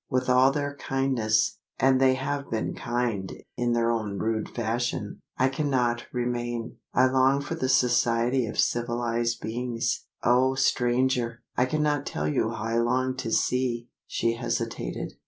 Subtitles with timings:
[0.09, 5.47] With all their kindness and they have been kind, in their own rude fashion I
[5.47, 6.77] cannot remain.
[6.91, 10.07] I long for the society of civilised beings.
[10.23, 11.43] O stranger!
[11.55, 15.13] I cannot tell you how I long to see!" She hesitated.